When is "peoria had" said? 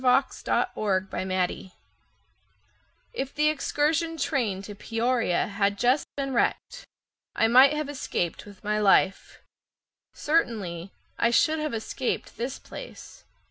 4.73-5.77